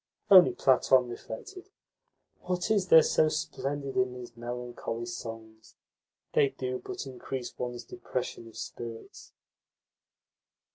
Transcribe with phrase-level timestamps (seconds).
[0.31, 1.69] Only Platon reflected:
[2.39, 5.75] "What is there so splendid in these melancholy songs?
[6.33, 9.31] They do but increase one's depression of spirits."